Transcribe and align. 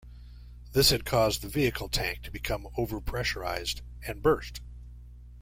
This 0.71 0.89
had 0.89 1.05
caused 1.05 1.43
the 1.43 1.47
vehicle 1.47 1.87
tank 1.87 2.23
to 2.23 2.31
become 2.31 2.67
over-pressurized 2.75 3.83
and 4.07 4.23
burst. 4.23 4.59